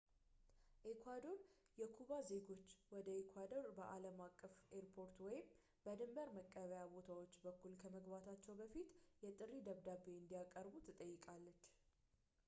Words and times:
ኤኳዶር 0.91 1.41
የኩባ 1.79 2.11
ዜጉች 2.29 2.65
ወደ 2.93 3.07
ኤኳዶር 3.19 3.65
በአለም 3.79 4.17
አቀፍ 4.27 4.55
ኤርፖርቶች 4.79 5.21
ወይም 5.27 5.45
በድንበር 5.85 6.31
መቀበያ 6.39 6.81
ቦታዎች 6.95 7.35
በኩል 7.45 7.75
ከመግባታቸው 7.83 8.55
በፊት 8.63 8.89
የጥሪ 9.27 9.53
ደብዳቤ 9.69 10.05
እንዲያቀርቡ 10.23 10.73
ትጠይቃለች 10.89 11.63